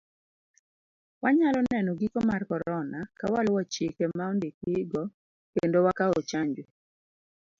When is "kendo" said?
5.53-5.77